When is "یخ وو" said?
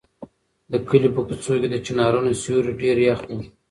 3.07-3.39